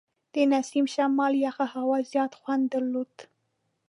د 0.33 0.35
نسیم 0.51 0.85
شمال 0.93 1.33
یخه 1.45 1.65
هوا 1.73 1.97
زیات 2.11 2.31
خوند 2.39 2.63
درلود. 2.73 3.13